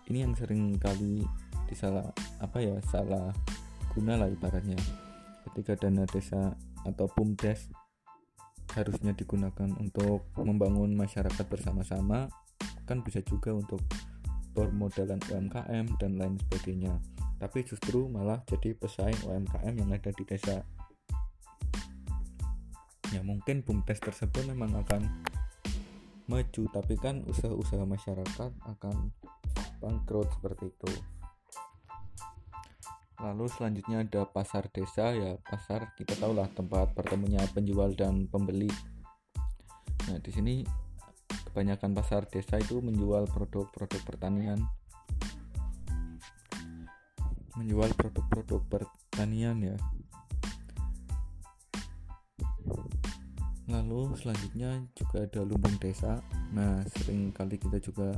ini 0.09 0.25
yang 0.25 0.33
sering 0.33 0.80
kali 0.80 1.21
disalah 1.68 2.09
apa 2.40 2.59
ya 2.64 2.80
salah 2.88 3.33
guna 3.92 4.16
lah 4.16 4.28
ibaratnya. 4.33 4.78
Ketika 5.49 5.76
dana 5.76 6.09
desa 6.09 6.57
atau 6.88 7.11
bumdes 7.12 7.68
harusnya 8.73 9.12
digunakan 9.16 9.68
untuk 9.80 10.28
membangun 10.37 10.92
masyarakat 10.97 11.45
bersama-sama 11.49 12.28
kan 12.85 13.04
bisa 13.04 13.21
juga 13.25 13.52
untuk 13.52 13.80
permodalan 14.57 15.21
UMKM 15.28 15.87
dan 16.00 16.16
lain 16.16 16.40
sebagainya. 16.49 16.97
Tapi 17.38 17.62
justru 17.62 18.11
malah 18.11 18.42
jadi 18.49 18.75
pesaing 18.75 19.28
UMKM 19.28 19.75
yang 19.76 19.90
ada 19.95 20.11
di 20.11 20.25
desa 20.26 20.64
ya 23.14 23.20
mungkin 23.24 23.64
bumdes 23.64 24.00
tersebut 24.00 24.44
memang 24.48 24.74
akan 24.84 25.08
maju 26.28 26.62
tapi 26.72 26.94
kan 27.00 27.24
usaha-usaha 27.24 27.88
masyarakat 27.88 28.50
akan 28.76 28.96
bangkrut 29.80 30.28
seperti 30.36 30.68
itu 30.68 30.92
Lalu 33.18 33.50
selanjutnya 33.50 34.06
ada 34.06 34.22
pasar 34.30 34.70
desa 34.70 35.10
ya 35.10 35.34
pasar 35.42 35.90
kita 35.98 36.14
tahulah 36.22 36.46
tempat 36.54 36.94
pertemunya 36.94 37.42
penjual 37.50 37.90
dan 37.98 38.30
pembeli. 38.30 38.70
Nah 40.06 40.22
di 40.22 40.30
sini 40.30 40.62
kebanyakan 41.50 41.98
pasar 41.98 42.30
desa 42.30 42.62
itu 42.62 42.78
menjual 42.78 43.26
produk-produk 43.26 43.98
pertanian, 44.06 44.62
menjual 47.58 47.90
produk-produk 47.98 48.62
pertanian 48.70 49.74
ya. 49.74 49.76
Lalu 53.68 54.16
selanjutnya 54.16 54.80
juga 54.96 55.28
ada 55.28 55.44
lumbung 55.44 55.76
desa. 55.76 56.25
Nah 56.56 56.80
sering 56.96 57.28
kali 57.37 57.60
kita 57.60 57.76
juga 57.78 58.16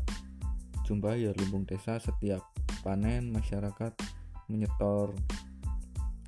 jumpa 0.87 1.19
ya 1.19 1.35
lumbung 1.43 1.67
desa. 1.67 1.99
Setiap 1.99 2.43
panen 2.87 3.35
masyarakat 3.35 3.93
menyetor 4.47 5.11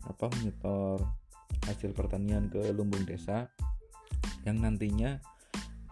apa 0.03 0.27
menyetor 0.39 1.07
hasil 1.71 1.95
pertanian 1.95 2.51
ke 2.51 2.75
lumbung 2.75 3.07
desa 3.07 3.47
yang 4.43 4.59
nantinya 4.59 5.23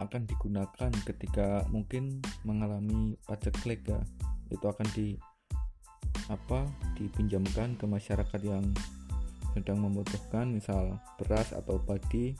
akan 0.03 0.27
digunakan 0.27 0.91
ketika 1.07 1.63
mungkin 1.71 2.19
mengalami 2.43 3.15
paceklik 3.23 3.87
ya. 3.87 4.03
Itu 4.51 4.67
akan 4.67 4.91
di 4.91 5.15
apa 6.27 6.67
dipinjamkan 6.99 7.79
ke 7.79 7.87
masyarakat 7.87 8.41
yang 8.43 8.67
sedang 9.55 9.83
membutuhkan 9.83 10.51
misal 10.51 10.99
beras 11.19 11.51
atau 11.55 11.79
padi 11.79 12.35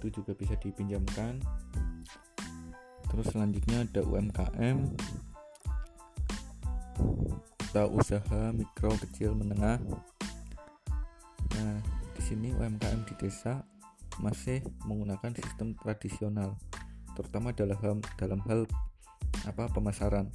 itu 0.00 0.24
juga 0.24 0.32
bisa 0.32 0.56
dipinjamkan 0.56 1.36
terus 3.10 3.26
selanjutnya 3.30 3.84
ada 3.84 4.00
UMKM 4.06 4.78
atau 7.70 7.86
usaha 7.94 8.50
mikro 8.50 8.90
kecil 8.98 9.30
menengah. 9.38 9.78
Nah, 11.54 11.78
di 12.18 12.22
sini 12.22 12.50
UMKM 12.50 13.06
di 13.06 13.14
desa 13.14 13.62
masih 14.18 14.58
menggunakan 14.90 15.30
sistem 15.38 15.78
tradisional, 15.78 16.58
terutama 17.14 17.54
dalam 17.54 18.02
dalam 18.18 18.42
hal 18.50 18.66
apa 19.46 19.70
pemasaran. 19.70 20.34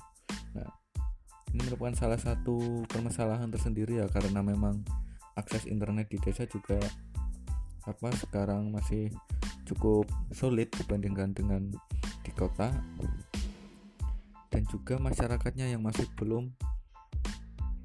Nah, 0.55 0.71
ini 1.51 1.59
merupakan 1.67 1.91
salah 1.99 2.15
satu 2.15 2.87
permasalahan 2.87 3.51
tersendiri 3.51 3.99
ya 3.99 4.07
karena 4.07 4.39
memang 4.39 4.87
akses 5.35 5.67
internet 5.67 6.07
di 6.07 6.23
desa 6.23 6.47
juga 6.47 6.79
apa 7.83 8.15
sekarang 8.15 8.71
masih 8.71 9.11
cukup 9.65 10.05
sulit 10.31 10.71
dibandingkan 10.77 11.33
dengan 11.33 11.69
di 12.21 12.31
kota 12.33 12.69
dan 14.53 14.63
juga 14.71 14.95
masyarakatnya 15.01 15.67
yang 15.73 15.83
masih 15.83 16.07
belum 16.15 16.53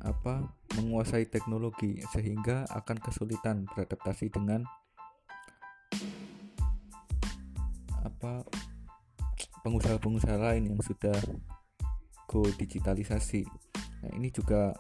apa 0.01 0.49
menguasai 0.81 1.29
teknologi 1.29 2.01
sehingga 2.15 2.65
akan 2.73 2.97
kesulitan 3.03 3.69
beradaptasi 3.69 4.33
dengan 4.33 4.65
apa 8.01 8.45
pengusaha-pengusaha 9.61 10.41
lain 10.41 10.73
yang 10.73 10.81
sudah 10.81 11.17
go 12.31 12.47
digitalisasi. 12.47 13.45
Nah, 14.01 14.11
ini 14.17 14.33
juga 14.33 14.73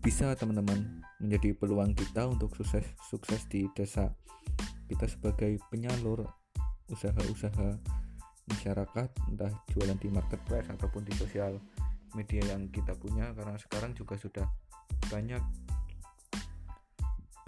bisa 0.00 0.32
teman-teman 0.38 1.02
menjadi 1.20 1.52
peluang 1.58 1.92
kita 1.92 2.30
untuk 2.30 2.54
sukses 2.56 2.86
sukses 3.10 3.44
di 3.50 3.68
desa. 3.76 4.14
Kita 4.92 5.08
sebagai 5.08 5.56
penyalur 5.72 6.28
usaha-usaha 6.92 7.80
masyarakat 8.52 9.08
entah 9.32 9.52
jualan 9.72 9.96
di 9.96 10.12
marketplace 10.12 10.68
ataupun 10.68 11.08
di 11.08 11.16
sosial 11.16 11.56
media 12.12 12.52
yang 12.52 12.68
kita 12.68 12.92
punya 12.92 13.32
karena 13.32 13.56
sekarang 13.56 13.96
juga 13.96 14.20
sudah 14.20 14.44
banyak 15.08 15.40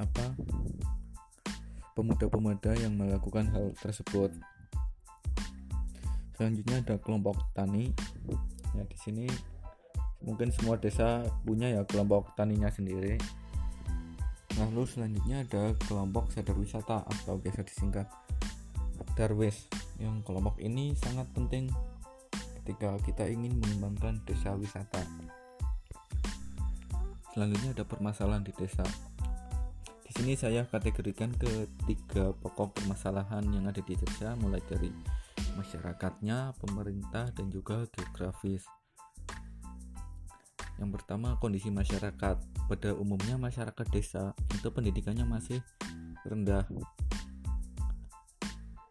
apa 0.01 0.33
pemuda-pemuda 1.93 2.81
yang 2.81 2.97
melakukan 2.97 3.45
hal 3.53 3.77
tersebut. 3.77 4.33
Selanjutnya 6.35 6.81
ada 6.81 6.97
kelompok 6.97 7.39
tani. 7.53 7.93
Ya 8.73 8.89
di 8.89 8.97
sini 8.99 9.29
mungkin 10.25 10.49
semua 10.49 10.81
desa 10.81 11.23
punya 11.45 11.69
ya 11.69 11.85
kelompok 11.85 12.33
taninya 12.35 12.73
sendiri. 12.73 13.21
Lalu 14.59 14.83
selanjutnya 14.87 15.43
ada 15.43 15.75
kelompok 15.89 16.31
sadar 16.31 16.55
wisata 16.55 17.03
atau 17.03 17.35
biasa 17.39 17.67
disingkat 17.67 18.07
Darwis. 19.15 19.71
Yang 20.03 20.27
kelompok 20.27 20.59
ini 20.59 20.95
sangat 20.99 21.31
penting 21.35 21.71
ketika 22.63 22.99
kita 23.05 23.29
ingin 23.31 23.61
mengembangkan 23.61 24.19
desa 24.27 24.57
wisata. 24.57 25.05
selanjutnya 27.35 27.75
ada 27.75 27.83
permasalahan 27.83 28.47
di 28.47 28.55
desa 28.55 28.87
di 30.07 30.11
sini 30.15 30.39
saya 30.39 30.63
kategorikan 30.71 31.35
ke 31.35 31.67
tiga 31.83 32.31
pokok 32.31 32.79
permasalahan 32.79 33.43
yang 33.51 33.67
ada 33.67 33.83
di 33.83 33.99
desa 33.99 34.39
mulai 34.39 34.63
dari 34.71 34.95
masyarakatnya 35.59 36.55
pemerintah 36.63 37.35
dan 37.35 37.51
juga 37.51 37.91
geografis 37.91 38.63
yang 40.79 40.91
pertama 40.91 41.39
kondisi 41.39 41.71
masyarakat. 41.71 42.37
Pada 42.65 42.91
umumnya 42.97 43.37
masyarakat 43.37 43.87
desa 43.93 44.33
itu 44.51 44.69
pendidikannya 44.73 45.29
masih 45.29 45.61
rendah. 46.25 46.65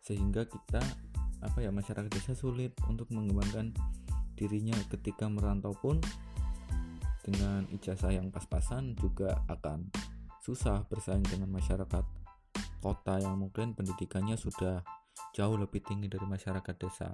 Sehingga 0.03 0.45
kita 0.45 0.83
apa 1.43 1.59
ya 1.59 1.73
masyarakat 1.75 2.07
desa 2.07 2.33
sulit 2.37 2.71
untuk 2.87 3.09
mengembangkan 3.11 3.75
dirinya. 4.37 4.77
Ketika 4.87 5.27
merantau 5.27 5.75
pun 5.75 5.99
dengan 7.23 7.65
ijazah 7.71 8.11
yang 8.11 8.29
pas-pasan 8.29 8.95
juga 8.99 9.43
akan 9.47 9.87
susah 10.43 10.83
bersaing 10.91 11.23
dengan 11.23 11.47
masyarakat 11.55 12.03
kota 12.83 13.15
yang 13.23 13.39
mungkin 13.39 13.71
pendidikannya 13.71 14.35
sudah 14.35 14.83
jauh 15.31 15.55
lebih 15.55 15.79
tinggi 15.87 16.11
dari 16.11 16.27
masyarakat 16.27 16.75
desa. 16.75 17.07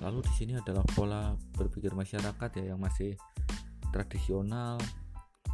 Lalu 0.00 0.24
di 0.24 0.32
sini 0.32 0.52
adalah 0.56 0.82
pola 0.96 1.36
berpikir 1.52 1.92
masyarakat 1.92 2.50
ya 2.64 2.74
yang 2.74 2.80
masih 2.80 3.12
tradisional, 3.94 4.82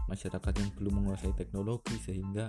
masyarakat 0.08 0.52
yang 0.56 0.72
belum 0.80 1.04
menguasai 1.04 1.36
teknologi 1.36 2.00
sehingga 2.00 2.48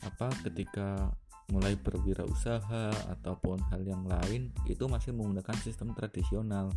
apa 0.00 0.32
ketika 0.48 1.12
mulai 1.52 1.76
berwirausaha 1.76 2.88
ataupun 3.12 3.60
hal 3.68 3.84
yang 3.84 4.08
lain 4.08 4.48
itu 4.64 4.88
masih 4.88 5.12
menggunakan 5.12 5.56
sistem 5.60 5.92
tradisional. 5.92 6.72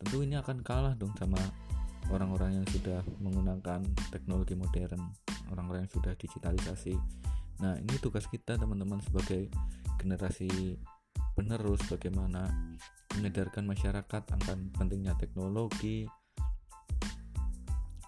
Tentu 0.00 0.24
ini 0.24 0.40
akan 0.40 0.64
kalah 0.64 0.96
dong 0.96 1.12
sama 1.20 1.36
orang-orang 2.08 2.62
yang 2.62 2.66
sudah 2.72 3.04
menggunakan 3.20 3.84
teknologi 4.08 4.56
modern 4.56 5.12
orang-orang 5.52 5.84
yang 5.84 5.92
sudah 5.92 6.16
digitalisasi. 6.16 6.96
Nah 7.60 7.76
ini 7.76 7.96
tugas 8.00 8.24
kita 8.28 8.56
teman-teman 8.56 9.04
sebagai 9.04 9.52
generasi 10.00 10.80
penerus 11.36 11.84
bagaimana 11.92 12.48
menyadarkan 13.12 13.68
masyarakat 13.68 14.22
akan 14.32 14.72
pentingnya 14.72 15.12
teknologi 15.20 16.08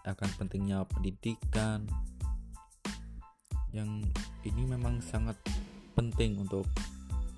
akan 0.08 0.30
pentingnya 0.40 0.88
pendidikan 0.88 1.84
yang 3.76 4.00
ini 4.48 4.64
memang 4.64 5.04
sangat 5.04 5.36
penting 5.92 6.40
untuk 6.40 6.64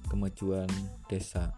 kemajuan 0.07 0.71
desa. 1.11 1.51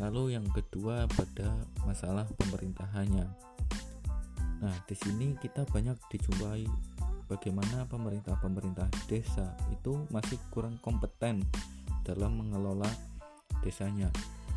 Lalu 0.00 0.40
yang 0.40 0.48
kedua 0.48 1.04
pada 1.12 1.60
masalah 1.84 2.24
pemerintahannya. 2.40 3.28
Nah, 4.64 4.76
di 4.88 4.96
sini 4.96 5.36
kita 5.36 5.68
banyak 5.68 6.00
dijumpai 6.08 6.64
bagaimana 7.28 7.84
pemerintah-pemerintah 7.84 8.88
desa 9.04 9.52
itu 9.68 10.08
masih 10.08 10.40
kurang 10.48 10.80
kompeten 10.80 11.44
dalam 12.04 12.40
mengelola 12.40 12.88
desanya. 13.64 14.10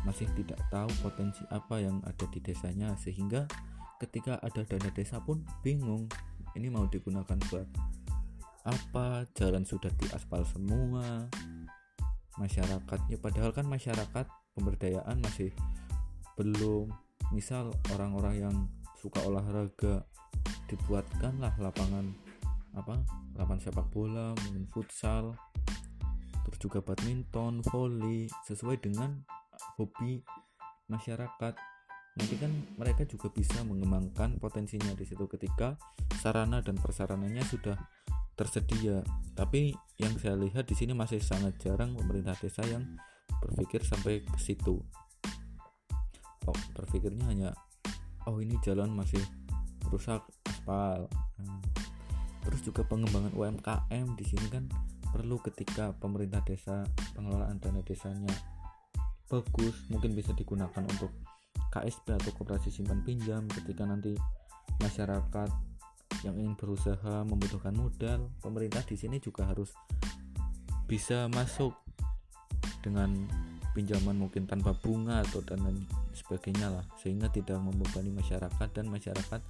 Masih 0.04 0.28
tidak 0.36 0.60
tahu 0.68 0.90
potensi 1.00 1.40
apa 1.48 1.80
yang 1.80 2.04
ada 2.04 2.28
di 2.28 2.40
desanya 2.40 2.92
sehingga 3.00 3.48
ketika 4.02 4.36
ada 4.44 4.60
dana 4.68 4.90
desa 4.92 5.16
pun 5.22 5.40
bingung 5.64 6.04
ini 6.54 6.68
mau 6.70 6.84
digunakan 6.86 7.38
buat 7.50 7.66
apa? 8.64 9.28
Jalan 9.36 9.64
sudah 9.64 9.90
diaspal 10.00 10.44
semua 10.48 11.28
masyarakatnya 12.34 13.16
padahal 13.22 13.54
kan 13.54 13.66
masyarakat 13.68 14.26
pemberdayaan 14.56 15.18
masih 15.20 15.50
belum. 16.38 16.90
Misal 17.32 17.72
orang-orang 17.96 18.34
yang 18.38 18.56
suka 19.00 19.18
olahraga 19.24 20.04
dibuatkanlah 20.68 21.56
lapangan 21.58 22.12
apa? 22.76 23.00
Lapangan 23.34 23.62
sepak 23.62 23.88
bola 23.90 24.36
mungkin 24.44 24.68
futsal 24.70 25.34
terus 26.44 26.58
juga 26.60 26.78
badminton 26.84 27.64
volley 27.66 28.28
sesuai 28.44 28.80
dengan 28.84 29.24
hobi 29.80 30.20
masyarakat 30.92 31.54
nanti 32.14 32.34
kan 32.38 32.52
mereka 32.78 33.02
juga 33.08 33.26
bisa 33.32 33.66
mengembangkan 33.66 34.38
potensinya 34.38 34.94
di 34.94 35.02
situ 35.02 35.26
ketika 35.26 35.74
sarana 36.22 36.62
dan 36.62 36.78
prasarananya 36.78 37.42
sudah 37.42 37.74
tersedia. 38.38 39.02
Tapi 39.34 39.74
yang 39.98 40.14
saya 40.18 40.38
lihat 40.38 40.66
di 40.66 40.78
sini 40.78 40.94
masih 40.94 41.18
sangat 41.18 41.58
jarang 41.58 41.98
pemerintah 41.98 42.38
desa 42.38 42.62
yang 42.66 42.86
berpikir 43.42 43.82
sampai 43.82 44.22
ke 44.22 44.38
situ. 44.38 44.78
Oh, 46.44 46.58
berpikirnya 46.76 47.24
hanya 47.26 47.50
oh 48.30 48.38
ini 48.38 48.54
jalan 48.62 48.94
masih 48.94 49.22
rusak 49.90 50.22
aspal. 50.46 51.10
Nah, 51.42 51.58
terus 52.46 52.60
juga 52.62 52.86
pengembangan 52.86 53.32
UMKM 53.32 54.06
di 54.14 54.24
sini 54.28 54.46
kan 54.52 54.64
perlu 55.14 55.38
ketika 55.38 55.94
pemerintah 55.94 56.42
desa 56.42 56.82
pengelolaan 57.14 57.62
dana 57.62 57.78
desanya 57.86 58.34
bagus 59.30 59.86
mungkin 59.86 60.18
bisa 60.18 60.34
digunakan 60.34 60.82
untuk 60.82 61.14
KSP 61.70 62.18
atau 62.18 62.34
koperasi 62.34 62.74
simpan 62.74 63.06
pinjam 63.06 63.46
ketika 63.46 63.86
nanti 63.86 64.18
masyarakat 64.82 65.50
yang 66.26 66.34
ingin 66.38 66.54
berusaha 66.56 67.22
membutuhkan 67.26 67.74
modal, 67.76 68.30
pemerintah 68.40 68.82
di 68.86 68.96
sini 68.96 69.20
juga 69.20 69.46
harus 69.46 69.70
bisa 70.86 71.28
masuk 71.30 71.74
dengan 72.80 73.12
pinjaman 73.74 74.14
mungkin 74.14 74.46
tanpa 74.46 74.76
bunga 74.78 75.24
atau 75.26 75.42
dan 75.42 75.62
lain 75.66 75.82
sebagainya 76.14 76.70
lah 76.70 76.86
sehingga 77.02 77.26
tidak 77.32 77.58
membebani 77.58 78.14
masyarakat 78.14 78.68
dan 78.70 78.86
masyarakat 78.86 79.40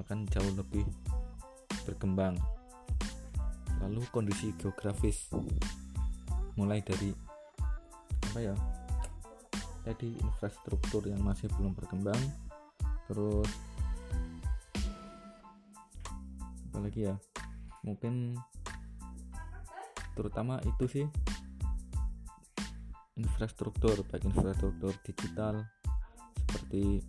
akan 0.00 0.18
jauh 0.32 0.52
lebih 0.56 0.86
berkembang 1.84 2.40
lalu 3.82 4.02
kondisi 4.10 4.54
geografis. 4.58 5.30
Mulai 6.58 6.82
dari 6.82 7.14
apa 8.28 8.38
ya 8.42 8.54
tadi 9.86 10.12
infrastruktur 10.20 11.06
yang 11.08 11.22
masih 11.24 11.48
belum 11.56 11.72
berkembang. 11.72 12.18
Terus 13.08 13.48
apalagi 16.68 17.08
ya 17.08 17.16
mungkin 17.82 18.36
terutama 20.12 20.60
itu 20.66 20.84
sih 20.90 21.06
infrastruktur 23.18 23.98
baik 24.06 24.30
infrastruktur 24.30 24.94
digital 25.02 25.66
seperti 26.46 27.02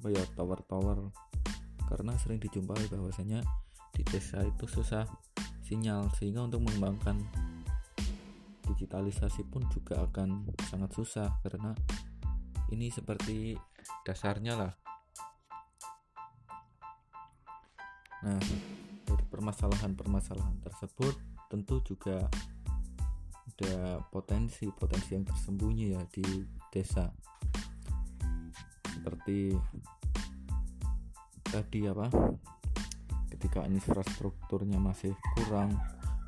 apa 0.00 0.08
ya 0.10 0.24
tower-tower. 0.34 0.98
Karena 1.84 2.16
sering 2.16 2.40
dijumpai 2.40 2.88
bahwasanya 2.88 3.44
di 3.94 4.02
desa 4.02 4.42
itu 4.42 4.64
susah 4.66 5.06
sinyal 5.64 6.12
sehingga 6.20 6.44
untuk 6.44 6.60
mengembangkan 6.60 7.16
digitalisasi 8.68 9.48
pun 9.48 9.64
juga 9.72 10.04
akan 10.04 10.48
sangat 10.68 10.92
susah 10.92 11.28
karena 11.44 11.72
ini 12.72 12.88
seperti 12.92 13.56
dasarnya 14.04 14.54
lah. 14.56 14.72
Nah 18.24 18.40
permasalahan-permasalahan 19.28 20.62
tersebut 20.62 21.14
tentu 21.50 21.82
juga 21.84 22.30
ada 23.54 24.00
potensi-potensi 24.08 25.10
yang 25.12 25.26
tersembunyi 25.26 25.86
ya 25.92 26.02
di 26.08 26.24
desa. 26.72 27.10
Seperti 28.94 29.52
tadi 31.44 31.80
apa 31.86 32.08
ketika 33.44 33.68
infrastrukturnya 33.68 34.80
masih 34.80 35.12
kurang 35.36 35.76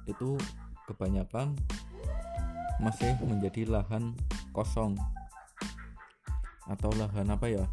itu 0.05 0.37
kebanyakan 0.85 1.57
masih 2.77 3.17
menjadi 3.25 3.65
lahan 3.65 4.13
kosong 4.53 5.01
atau 6.69 6.93
lahan 7.01 7.33
apa 7.33 7.49
ya 7.49 7.65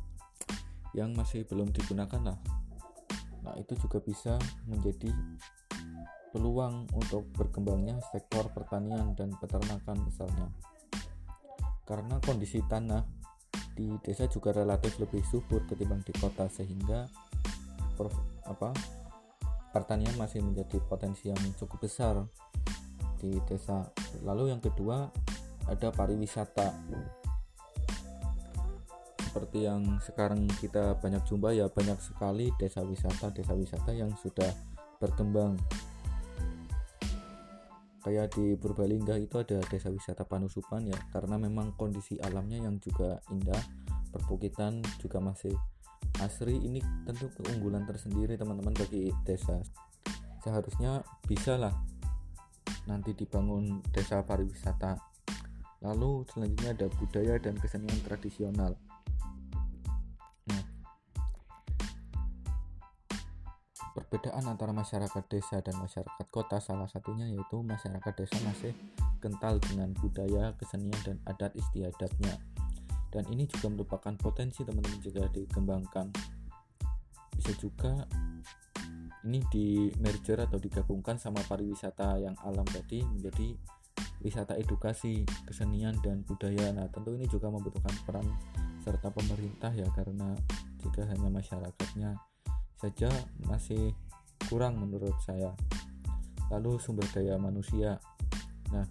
yang 0.95 1.12
masih 1.12 1.43
belum 1.43 1.75
digunakan 1.75 2.23
lah 2.23 2.39
Nah, 3.43 3.60
itu 3.60 3.75
juga 3.75 3.99
bisa 3.99 4.39
menjadi 4.65 5.12
peluang 6.32 6.89
untuk 6.95 7.27
berkembangnya 7.36 7.99
sektor 8.10 8.49
pertanian 8.49 9.13
dan 9.13 9.36
peternakan 9.38 9.99
misalnya. 10.08 10.47
Karena 11.84 12.17
kondisi 12.23 12.63
tanah 12.65 13.03
di 13.75 13.99
desa 14.01 14.25
juga 14.32 14.56
relatif 14.56 14.95
lebih 14.97 15.21
subur 15.27 15.67
ketimbang 15.67 16.01
di 16.08 16.13
kota 16.15 16.47
sehingga 16.47 17.06
apa 18.47 18.69
pertanian 19.74 20.14
masih 20.22 20.46
menjadi 20.46 20.78
potensi 20.86 21.34
yang 21.34 21.42
cukup 21.58 21.90
besar 21.90 22.22
di 23.18 23.34
desa. 23.50 23.90
Lalu 24.22 24.54
yang 24.54 24.62
kedua 24.62 25.10
ada 25.66 25.90
pariwisata. 25.90 26.70
Seperti 29.18 29.66
yang 29.66 29.98
sekarang 29.98 30.46
kita 30.62 31.02
banyak 31.02 31.26
jumpa 31.26 31.58
ya 31.58 31.66
banyak 31.66 31.98
sekali 31.98 32.54
desa 32.62 32.86
wisata 32.86 33.34
desa 33.34 33.58
wisata 33.58 33.90
yang 33.90 34.14
sudah 34.22 34.54
berkembang. 35.02 35.58
Kayak 38.04 38.36
di 38.36 38.54
Purbalingga 38.60 39.16
itu 39.16 39.42
ada 39.42 39.58
desa 39.66 39.90
wisata 39.90 40.28
Panusupan 40.28 40.86
ya. 40.86 41.00
Karena 41.10 41.40
memang 41.42 41.74
kondisi 41.74 42.20
alamnya 42.22 42.62
yang 42.62 42.78
juga 42.78 43.24
indah 43.34 43.64
perbukitan 44.14 44.86
juga 45.02 45.18
masih 45.18 45.56
asri 46.24 46.56
ini 46.56 46.80
tentu 47.04 47.28
keunggulan 47.36 47.84
tersendiri 47.84 48.40
teman-teman 48.40 48.72
bagi 48.72 49.12
desa. 49.28 49.60
Seharusnya 50.40 51.04
bisa 51.28 51.60
lah 51.60 51.76
nanti 52.88 53.12
dibangun 53.16 53.84
desa 53.92 54.24
pariwisata. 54.24 55.00
Lalu 55.84 56.24
selanjutnya 56.32 56.72
ada 56.72 56.88
budaya 56.96 57.36
dan 57.40 57.60
kesenian 57.60 58.00
tradisional. 58.08 58.80
Nah 60.48 60.64
perbedaan 63.94 64.48
antara 64.48 64.72
masyarakat 64.72 65.24
desa 65.28 65.60
dan 65.60 65.76
masyarakat 65.78 66.28
kota 66.32 66.58
salah 66.64 66.88
satunya 66.88 67.28
yaitu 67.30 67.60
masyarakat 67.62 68.14
desa 68.16 68.38
masih 68.48 68.72
kental 69.20 69.60
dengan 69.60 69.92
budaya 70.00 70.56
kesenian 70.60 71.00
dan 71.04 71.18
adat 71.30 71.56
istiadatnya 71.56 72.36
dan 73.13 73.30
ini 73.30 73.45
juga 73.45 73.69
merupakan 73.69 74.13
potensi 74.17 74.65
teman-teman 74.65 74.97
jika 74.97 75.30
dikembangkan 75.30 76.10
bisa 77.38 77.54
juga 77.62 78.10
ini 79.23 79.39
di 79.54 79.93
merger 80.02 80.43
atau 80.43 80.58
digabungkan 80.58 81.15
sama 81.21 81.39
pariwisata 81.45 82.19
yang 82.19 82.36
alam 82.43 82.65
tadi 82.67 83.06
menjadi 83.06 83.56
wisata 84.19 84.56
edukasi, 84.60 85.23
kesenian 85.47 85.99
dan 86.04 86.23
budaya. 86.23 86.71
Nah, 86.76 86.88
tentu 86.91 87.15
ini 87.15 87.28
juga 87.28 87.52
membutuhkan 87.52 87.93
peran 88.04 88.28
serta 88.84 89.12
pemerintah 89.12 89.71
ya 89.71 89.88
karena 89.95 90.36
jika 90.84 91.08
hanya 91.08 91.32
masyarakatnya 91.32 92.19
saja 92.76 93.12
masih 93.47 93.95
kurang 94.52 94.80
menurut 94.80 95.15
saya. 95.23 95.56
Lalu 96.52 96.80
sumber 96.84 97.08
daya 97.15 97.39
manusia. 97.39 97.99
Nah, 98.76 98.84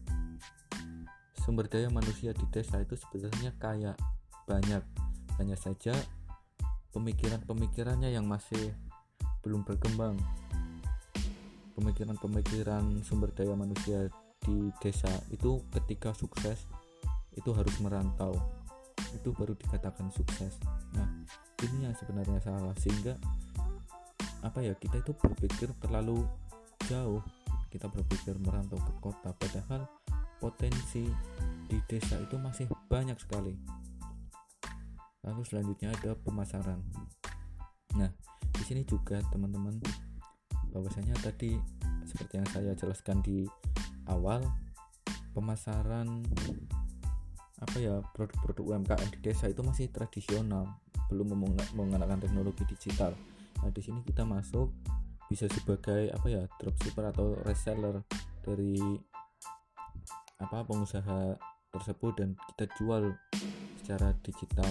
sumber 1.45 1.69
daya 1.69 1.93
manusia 1.93 2.33
di 2.33 2.45
desa 2.49 2.81
itu 2.81 2.97
sebenarnya 2.97 3.53
kaya 3.61 3.93
banyak. 4.47 4.83
Hanya 5.41 5.57
saja 5.57 5.95
pemikiran-pemikirannya 6.93 8.13
yang 8.13 8.29
masih 8.29 8.73
belum 9.43 9.65
berkembang. 9.65 10.21
Pemikiran-pemikiran 11.73 13.01
sumber 13.03 13.33
daya 13.33 13.57
manusia 13.57 14.13
di 14.43 14.71
desa 14.83 15.09
itu 15.33 15.63
ketika 15.73 16.13
sukses 16.13 16.69
itu 17.33 17.51
harus 17.57 17.75
merantau. 17.81 18.37
Itu 19.17 19.33
baru 19.33 19.57
dikatakan 19.57 20.13
sukses. 20.13 20.61
Nah 20.95 21.09
ini 21.65 21.89
yang 21.89 21.97
sebenarnya 21.97 22.45
salah. 22.45 22.77
Sehingga 22.77 23.17
apa 24.45 24.61
ya 24.61 24.77
kita 24.77 25.01
itu 25.01 25.17
berpikir 25.17 25.73
terlalu 25.81 26.29
jauh. 26.87 27.25
Kita 27.73 27.89
berpikir 27.89 28.37
merantau 28.37 28.77
ke 28.77 28.93
kota. 29.01 29.33
Padahal 29.33 29.89
potensi 30.37 31.09
di 31.73 31.81
desa 31.89 32.21
itu 32.21 32.37
masih 32.37 32.69
banyak 32.93 33.17
sekali 33.17 33.82
lalu 35.23 35.43
selanjutnya 35.47 35.95
ada 35.95 36.19
pemasaran. 36.19 36.83
Nah 37.99 38.11
di 38.53 38.63
sini 38.67 38.83
juga 38.83 39.23
teman-teman 39.31 39.79
bahwasanya 40.75 41.15
tadi 41.23 41.57
seperti 42.07 42.43
yang 42.43 42.49
saya 42.51 42.73
jelaskan 42.75 43.23
di 43.23 43.47
awal 44.11 44.43
pemasaran 45.33 46.27
apa 47.63 47.77
ya 47.79 48.03
produk-produk 48.13 48.75
UMKM 48.75 49.09
di 49.15 49.19
desa 49.23 49.47
itu 49.47 49.63
masih 49.63 49.89
tradisional 49.95 50.67
belum 51.07 51.39
menggunakan 51.77 52.19
teknologi 52.19 52.67
digital. 52.67 53.15
Nah 53.63 53.71
di 53.71 53.81
sini 53.85 54.03
kita 54.03 54.27
masuk 54.27 54.75
bisa 55.31 55.47
sebagai 55.49 56.11
apa 56.11 56.27
ya 56.29 56.43
dropshipper 56.59 57.15
atau 57.15 57.39
reseller 57.47 58.03
dari 58.43 58.77
apa 60.43 60.67
pengusaha 60.67 61.39
tersebut 61.71 62.13
dan 62.19 62.35
kita 62.53 62.69
jual 62.77 63.15
secara 63.81 64.13
digital 64.21 64.69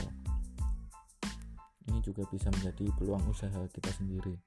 ini 1.92 2.00
juga 2.00 2.24
bisa 2.32 2.48
menjadi 2.56 2.88
peluang 2.96 3.28
usaha 3.28 3.60
kita 3.68 3.92
sendiri. 3.92 4.40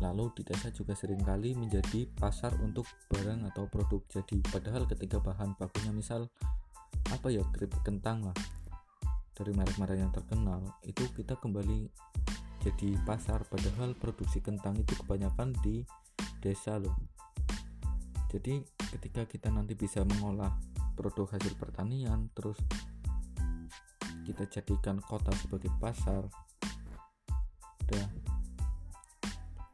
Lalu 0.00 0.32
di 0.32 0.42
desa 0.48 0.72
juga 0.72 0.96
sering 0.96 1.20
kali 1.20 1.52
menjadi 1.52 2.08
pasar 2.16 2.56
untuk 2.64 2.88
barang 3.12 3.44
atau 3.52 3.68
produk. 3.68 4.00
Jadi 4.08 4.40
padahal 4.48 4.88
ketika 4.88 5.20
bahan 5.20 5.60
bakunya 5.60 5.92
misal 5.92 6.32
apa 7.12 7.28
ya 7.28 7.44
keripik 7.52 7.84
kentang 7.84 8.24
lah 8.24 8.36
dari 9.36 9.52
merek-merek 9.52 10.00
yang 10.00 10.12
terkenal 10.12 10.64
itu 10.88 11.04
kita 11.12 11.36
kembali 11.36 11.92
jadi 12.64 12.96
pasar. 13.04 13.44
Padahal 13.44 13.92
produksi 13.92 14.40
kentang 14.40 14.80
itu 14.80 14.96
kebanyakan 14.96 15.52
di 15.60 15.84
desa 16.40 16.80
loh. 16.80 16.96
Jadi 18.32 18.64
ketika 18.96 19.28
kita 19.28 19.52
nanti 19.52 19.76
bisa 19.76 20.00
mengolah 20.00 20.56
produk 20.96 21.36
hasil 21.36 21.60
pertanian 21.60 22.32
terus 22.32 22.56
kita 24.30 24.46
jadikan 24.46 25.02
kota 25.02 25.34
sebagai 25.42 25.74
pasar 25.82 26.22
dan 27.90 28.06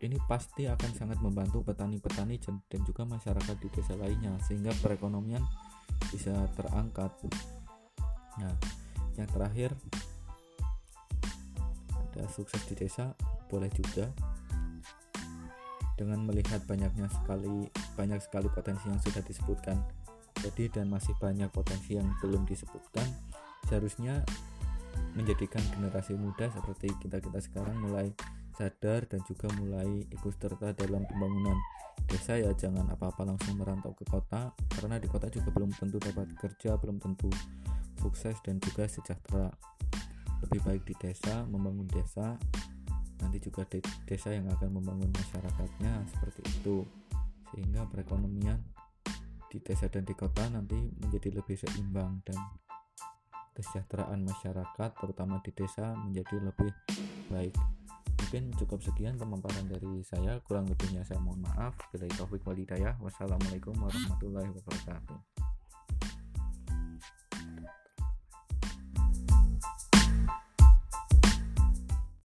ini 0.01 0.17
pasti 0.25 0.65
akan 0.65 0.91
sangat 0.97 1.21
membantu 1.21 1.61
petani-petani 1.61 2.41
dan 2.41 2.81
juga 2.89 3.05
masyarakat 3.05 3.57
di 3.61 3.69
desa 3.69 3.93
lainnya 4.01 4.33
sehingga 4.45 4.73
perekonomian 4.81 5.45
bisa 6.13 6.33
terangkat. 6.57 7.13
Nah 8.41 8.57
yang 9.17 9.29
terakhir 9.29 9.73
ada 11.93 12.25
sukses 12.33 12.61
di 12.69 12.77
desa 12.77 13.13
boleh 13.53 13.69
juga. 13.73 14.09
Dengan 15.97 16.29
melihat 16.29 16.61
banyaknya 16.69 17.09
sekali 17.09 17.73
banyak 17.97 18.21
sekali 18.21 18.53
potensi 18.53 18.85
yang 18.93 19.01
sudah 19.01 19.25
disebutkan 19.25 19.81
jadi 20.45 20.69
dan 20.69 20.93
masih 20.93 21.17
banyak 21.17 21.49
potensi 21.49 21.97
yang 21.97 22.13
belum 22.21 22.45
disebutkan 22.45 23.09
seharusnya 23.65 24.21
menjadikan 25.17 25.63
generasi 25.73 26.15
muda 26.15 26.53
seperti 26.53 26.93
kita-kita 27.01 27.41
sekarang 27.41 27.77
mulai 27.81 28.13
sadar 28.57 29.05
dan 29.05 29.21
juga 29.29 29.53
mulai 29.61 30.05
ikut 30.09 30.33
serta 30.41 30.73
dalam 30.73 31.05
pembangunan 31.09 31.57
desa 32.09 32.41
ya. 32.41 32.53
Jangan 32.57 32.89
apa-apa 32.93 33.29
langsung 33.29 33.61
merantau 33.61 33.93
ke 33.93 34.05
kota 34.09 34.53
karena 34.77 34.97
di 34.97 35.09
kota 35.09 35.29
juga 35.29 35.53
belum 35.53 35.73
tentu 35.77 36.01
dapat 36.01 36.33
kerja 36.41 36.81
belum 36.81 36.97
tentu 37.01 37.29
sukses 38.01 38.41
dan 38.41 38.57
juga 38.61 38.89
sejahtera. 38.89 39.53
Lebih 40.45 40.61
baik 40.65 40.83
di 40.85 40.95
desa 40.97 41.45
membangun 41.49 41.89
desa 41.89 42.37
nanti 43.17 43.41
juga 43.41 43.65
de 43.65 43.81
desa 44.05 44.29
yang 44.29 44.49
akan 44.53 44.81
membangun 44.81 45.09
masyarakatnya 45.13 46.05
seperti 46.13 46.41
itu. 46.61 46.85
Sehingga 47.53 47.89
perekonomian 47.89 48.61
di 49.49 49.63
desa 49.63 49.89
dan 49.89 50.05
di 50.05 50.13
kota 50.13 50.45
nanti 50.53 50.77
menjadi 51.01 51.41
lebih 51.41 51.57
seimbang 51.57 52.21
dan 52.27 52.37
kesejahteraan 53.57 54.21
masyarakat 54.21 54.91
terutama 55.01 55.41
di 55.41 55.51
desa 55.57 55.97
menjadi 55.97 56.45
lebih 56.45 56.71
baik. 57.33 57.57
Mungkin 58.17 58.53
cukup 58.59 58.85
sekian 58.85 59.17
pemaparan 59.17 59.65
dari 59.65 60.05
saya. 60.05 60.37
Kurang 60.45 60.69
lebihnya 60.69 61.07
saya 61.07 61.23
mohon 61.25 61.41
maaf. 61.47 61.73
Bila 61.95 62.05
taufik 62.13 62.45
walidayah. 62.45 62.99
Wassalamualaikum 63.01 63.73
warahmatullahi 63.77 64.51
wabarakatuh 64.51 65.36